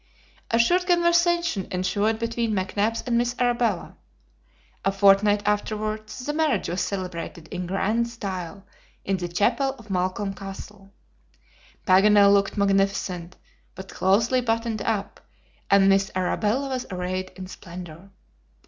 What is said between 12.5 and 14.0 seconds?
magnificent, but